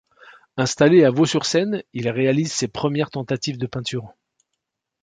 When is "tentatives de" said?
3.11-3.67